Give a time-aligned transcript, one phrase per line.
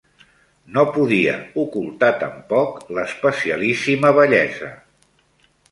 [0.77, 1.35] No podia
[1.67, 4.77] ocultar tampoc l'especialíssima bellesa